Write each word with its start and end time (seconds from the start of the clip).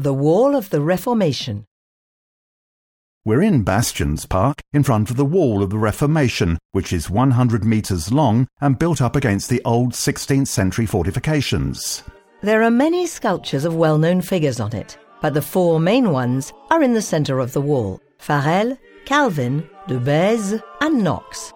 The 0.00 0.14
Wall 0.14 0.54
of 0.54 0.70
the 0.70 0.80
Reformation. 0.80 1.64
We're 3.24 3.42
in 3.42 3.64
Bastions 3.64 4.26
Park, 4.26 4.60
in 4.72 4.84
front 4.84 5.10
of 5.10 5.16
the 5.16 5.24
Wall 5.24 5.60
of 5.60 5.70
the 5.70 5.78
Reformation, 5.78 6.56
which 6.70 6.92
is 6.92 7.10
100 7.10 7.64
metres 7.64 8.12
long 8.12 8.46
and 8.60 8.78
built 8.78 9.02
up 9.02 9.16
against 9.16 9.50
the 9.50 9.60
old 9.64 9.94
16th 9.94 10.46
century 10.46 10.86
fortifications. 10.86 12.04
There 12.42 12.62
are 12.62 12.70
many 12.70 13.08
sculptures 13.08 13.64
of 13.64 13.74
well 13.74 13.98
known 13.98 14.20
figures 14.20 14.60
on 14.60 14.72
it, 14.72 14.96
but 15.20 15.34
the 15.34 15.42
four 15.42 15.80
main 15.80 16.12
ones 16.12 16.52
are 16.70 16.80
in 16.80 16.94
the 16.94 17.02
centre 17.02 17.40
of 17.40 17.52
the 17.52 17.60
wall 17.60 18.00
Farel, 18.18 18.78
Calvin, 19.04 19.68
de 19.88 19.98
Bèze, 19.98 20.62
and 20.80 21.02
Knox. 21.02 21.52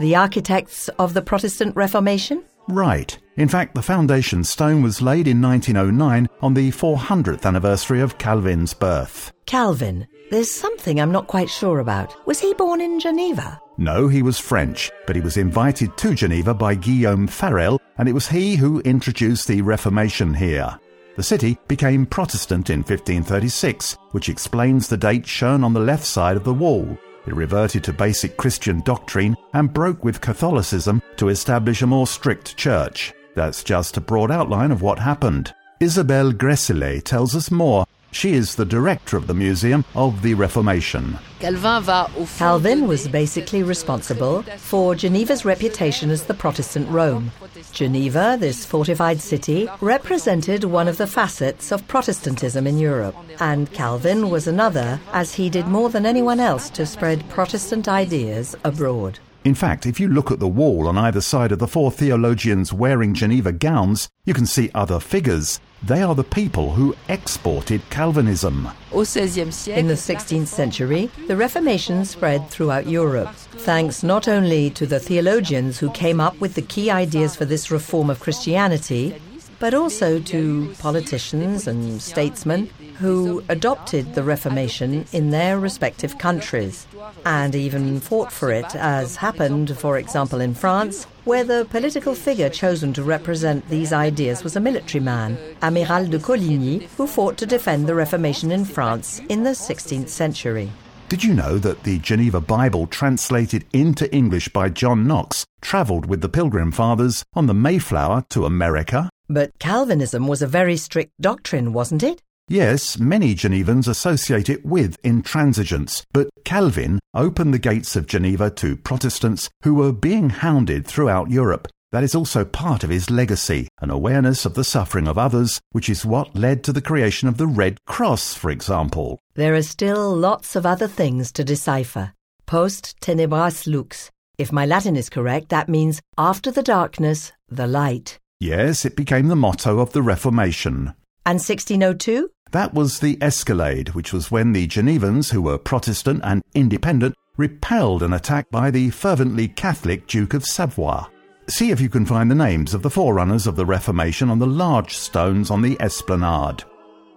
The 0.00 0.16
architects 0.16 0.90
of 0.98 1.14
the 1.14 1.22
Protestant 1.22 1.74
Reformation? 1.74 2.44
Right. 2.68 3.16
In 3.36 3.48
fact, 3.48 3.74
the 3.74 3.82
foundation 3.82 4.42
stone 4.44 4.82
was 4.82 5.02
laid 5.02 5.28
in 5.28 5.42
1909 5.42 6.28
on 6.40 6.54
the 6.54 6.70
400th 6.70 7.44
anniversary 7.44 8.00
of 8.00 8.18
Calvin's 8.18 8.74
birth. 8.74 9.32
Calvin. 9.46 10.06
There's 10.30 10.50
something 10.50 11.00
I'm 11.00 11.12
not 11.12 11.28
quite 11.28 11.48
sure 11.48 11.78
about. 11.78 12.26
Was 12.26 12.40
he 12.40 12.54
born 12.54 12.80
in 12.80 12.98
Geneva? 12.98 13.60
No, 13.78 14.08
he 14.08 14.22
was 14.22 14.38
French, 14.38 14.90
but 15.06 15.14
he 15.14 15.22
was 15.22 15.36
invited 15.36 15.96
to 15.98 16.14
Geneva 16.14 16.54
by 16.54 16.74
Guillaume 16.74 17.28
Farel, 17.28 17.80
and 17.98 18.08
it 18.08 18.12
was 18.12 18.26
he 18.26 18.56
who 18.56 18.80
introduced 18.80 19.46
the 19.46 19.62
Reformation 19.62 20.34
here. 20.34 20.78
The 21.16 21.22
city 21.22 21.58
became 21.68 22.04
Protestant 22.06 22.70
in 22.70 22.80
1536, 22.80 23.96
which 24.10 24.28
explains 24.28 24.88
the 24.88 24.96
date 24.96 25.26
shown 25.26 25.62
on 25.62 25.72
the 25.72 25.80
left 25.80 26.04
side 26.04 26.36
of 26.36 26.44
the 26.44 26.52
wall. 26.52 26.98
It 27.26 27.34
reverted 27.34 27.82
to 27.84 27.92
basic 27.92 28.36
Christian 28.36 28.80
doctrine 28.80 29.36
and 29.52 29.72
broke 29.72 30.04
with 30.04 30.20
Catholicism 30.20 31.02
to 31.16 31.28
establish 31.28 31.82
a 31.82 31.86
more 31.86 32.06
strict 32.06 32.56
church. 32.56 33.12
That's 33.34 33.64
just 33.64 33.96
a 33.96 34.00
broad 34.00 34.30
outline 34.30 34.70
of 34.70 34.82
what 34.82 34.98
happened. 34.98 35.52
Isabelle 35.80 36.32
Graesslé 36.32 37.02
tells 37.02 37.34
us 37.34 37.50
more. 37.50 37.84
She 38.16 38.32
is 38.32 38.54
the 38.54 38.64
director 38.64 39.18
of 39.18 39.26
the 39.26 39.34
Museum 39.34 39.84
of 39.94 40.22
the 40.22 40.32
Reformation. 40.32 41.18
Calvin 41.38 42.88
was 42.88 43.06
basically 43.08 43.62
responsible 43.62 44.40
for 44.56 44.94
Geneva's 44.94 45.44
reputation 45.44 46.08
as 46.10 46.22
the 46.24 46.32
Protestant 46.32 46.88
Rome. 46.88 47.30
Geneva, 47.72 48.38
this 48.40 48.64
fortified 48.64 49.20
city, 49.20 49.68
represented 49.82 50.64
one 50.64 50.88
of 50.88 50.96
the 50.96 51.06
facets 51.06 51.70
of 51.70 51.86
Protestantism 51.88 52.66
in 52.66 52.78
Europe, 52.78 53.14
and 53.38 53.70
Calvin 53.74 54.30
was 54.30 54.46
another, 54.46 54.98
as 55.12 55.34
he 55.34 55.50
did 55.50 55.66
more 55.66 55.90
than 55.90 56.06
anyone 56.06 56.40
else 56.40 56.70
to 56.70 56.86
spread 56.86 57.28
Protestant 57.28 57.86
ideas 57.86 58.56
abroad. 58.64 59.18
In 59.44 59.54
fact, 59.54 59.84
if 59.84 60.00
you 60.00 60.08
look 60.08 60.32
at 60.32 60.40
the 60.40 60.48
wall 60.48 60.88
on 60.88 60.96
either 60.96 61.20
side 61.20 61.52
of 61.52 61.58
the 61.58 61.68
four 61.68 61.90
theologians 61.90 62.72
wearing 62.72 63.12
Geneva 63.12 63.52
gowns, 63.52 64.08
you 64.24 64.32
can 64.32 64.46
see 64.46 64.70
other 64.74 65.00
figures. 65.00 65.60
They 65.82 66.02
are 66.02 66.14
the 66.14 66.24
people 66.24 66.72
who 66.72 66.96
exported 67.08 67.88
Calvinism. 67.90 68.68
In 68.92 68.98
the 68.98 69.94
16th 69.94 70.46
century, 70.46 71.10
the 71.26 71.36
Reformation 71.36 72.04
spread 72.04 72.48
throughout 72.48 72.86
Europe, 72.86 73.34
thanks 73.34 74.02
not 74.02 74.26
only 74.26 74.70
to 74.70 74.86
the 74.86 74.98
theologians 74.98 75.78
who 75.78 75.90
came 75.90 76.20
up 76.20 76.40
with 76.40 76.54
the 76.54 76.62
key 76.62 76.90
ideas 76.90 77.36
for 77.36 77.44
this 77.44 77.70
reform 77.70 78.10
of 78.10 78.20
Christianity, 78.20 79.20
but 79.58 79.74
also 79.74 80.18
to 80.20 80.74
politicians 80.78 81.66
and 81.66 82.00
statesmen 82.00 82.70
who 82.98 83.42
adopted 83.48 84.14
the 84.14 84.22
Reformation 84.22 85.04
in 85.12 85.30
their 85.30 85.58
respective 85.58 86.18
countries 86.18 86.86
and 87.24 87.54
even 87.54 88.00
fought 88.00 88.32
for 88.32 88.50
it, 88.50 88.74
as 88.74 89.16
happened, 89.16 89.76
for 89.78 89.98
example, 89.98 90.40
in 90.40 90.54
France, 90.54 91.04
where 91.24 91.44
the 91.44 91.66
political 91.70 92.14
figure 92.14 92.48
chosen 92.48 92.92
to 92.92 93.02
represent 93.02 93.68
these 93.68 93.92
ideas 93.92 94.44
was 94.44 94.56
a 94.56 94.60
military 94.60 95.02
man, 95.02 95.36
Amiral 95.62 96.08
de 96.08 96.18
Coligny, 96.18 96.88
who 96.96 97.06
fought 97.06 97.36
to 97.38 97.46
defend 97.46 97.86
the 97.86 97.94
Reformation 97.94 98.50
in 98.50 98.64
France 98.64 99.20
in 99.28 99.42
the 99.42 99.50
16th 99.50 100.08
century. 100.08 100.70
Did 101.08 101.22
you 101.22 101.34
know 101.34 101.58
that 101.58 101.84
the 101.84 102.00
Geneva 102.00 102.40
Bible, 102.40 102.88
translated 102.88 103.64
into 103.72 104.12
English 104.12 104.48
by 104.48 104.68
John 104.68 105.06
Knox, 105.06 105.46
travelled 105.60 106.06
with 106.06 106.20
the 106.20 106.28
Pilgrim 106.28 106.72
Fathers 106.72 107.24
on 107.34 107.46
the 107.46 107.54
Mayflower 107.54 108.24
to 108.30 108.44
America? 108.44 109.08
But 109.28 109.56
Calvinism 109.60 110.26
was 110.26 110.42
a 110.42 110.48
very 110.48 110.76
strict 110.76 111.12
doctrine, 111.20 111.72
wasn't 111.72 112.02
it? 112.02 112.22
Yes, 112.48 112.96
many 112.96 113.34
Genevans 113.34 113.88
associate 113.88 114.48
it 114.48 114.64
with 114.64 115.02
intransigence, 115.02 116.04
but 116.12 116.28
Calvin 116.44 117.00
opened 117.12 117.52
the 117.52 117.58
gates 117.58 117.96
of 117.96 118.06
Geneva 118.06 118.50
to 118.50 118.76
Protestants 118.76 119.50
who 119.64 119.74
were 119.74 119.92
being 119.92 120.30
hounded 120.30 120.86
throughout 120.86 121.28
Europe. 121.28 121.66
That 121.90 122.04
is 122.04 122.14
also 122.14 122.44
part 122.44 122.84
of 122.84 122.90
his 122.90 123.10
legacy, 123.10 123.66
an 123.80 123.90
awareness 123.90 124.44
of 124.44 124.54
the 124.54 124.62
suffering 124.62 125.08
of 125.08 125.18
others, 125.18 125.60
which 125.72 125.88
is 125.88 126.06
what 126.06 126.36
led 126.36 126.62
to 126.64 126.72
the 126.72 126.80
creation 126.80 127.26
of 127.26 127.36
the 127.36 127.48
Red 127.48 127.78
Cross, 127.84 128.34
for 128.34 128.50
example. 128.50 129.18
There 129.34 129.56
are 129.56 129.62
still 129.62 130.14
lots 130.14 130.54
of 130.54 130.64
other 130.64 130.86
things 130.86 131.32
to 131.32 131.42
decipher. 131.42 132.12
Post 132.46 132.94
tenebras 133.00 133.66
lux. 133.66 134.12
If 134.38 134.52
my 134.52 134.66
Latin 134.66 134.94
is 134.94 135.10
correct, 135.10 135.48
that 135.48 135.68
means 135.68 136.00
after 136.16 136.52
the 136.52 136.62
darkness, 136.62 137.32
the 137.48 137.66
light. 137.66 138.20
Yes, 138.38 138.84
it 138.84 138.94
became 138.94 139.26
the 139.26 139.34
motto 139.34 139.80
of 139.80 139.92
the 139.92 140.02
Reformation. 140.02 140.94
And 141.26 141.40
1602? 141.40 142.30
That 142.52 142.72
was 142.72 143.00
the 143.00 143.18
escalade, 143.20 143.88
which 143.90 144.12
was 144.12 144.30
when 144.30 144.52
the 144.52 144.68
Genevans, 144.68 145.32
who 145.32 145.42
were 145.42 145.58
Protestant 145.58 146.20
and 146.22 146.40
independent, 146.54 147.16
repelled 147.36 148.04
an 148.04 148.12
attack 148.12 148.48
by 148.50 148.70
the 148.70 148.90
fervently 148.90 149.48
Catholic 149.48 150.06
Duke 150.06 150.34
of 150.34 150.44
Savoy. 150.44 151.00
See 151.48 151.72
if 151.72 151.80
you 151.80 151.88
can 151.88 152.06
find 152.06 152.30
the 152.30 152.36
names 152.36 152.74
of 152.74 152.82
the 152.82 152.90
forerunners 152.90 153.48
of 153.48 153.56
the 153.56 153.66
Reformation 153.66 154.30
on 154.30 154.38
the 154.38 154.46
large 154.46 154.94
stones 154.94 155.50
on 155.50 155.62
the 155.62 155.76
esplanade. 155.80 156.62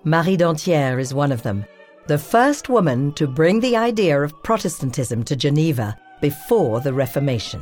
Marie 0.04 0.38
Dentière 0.38 1.00
is 1.00 1.14
one 1.14 1.32
of 1.32 1.44
them, 1.44 1.64
the 2.08 2.18
first 2.18 2.68
woman 2.68 3.14
to 3.14 3.28
bring 3.28 3.60
the 3.60 3.78
idea 3.78 4.20
of 4.20 4.34
Protestantism 4.42 5.24
to 5.26 5.36
Geneva 5.36 5.96
before 6.20 6.80
the 6.80 6.94
Reformation. 6.94 7.62